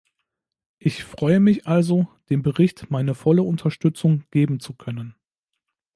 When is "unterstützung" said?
3.43-4.23